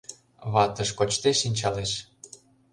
Ватыж 0.53 0.89
кочде 0.97 1.31
шинчалеш... 1.41 1.91